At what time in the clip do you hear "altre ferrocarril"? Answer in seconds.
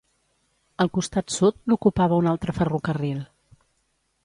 2.33-3.23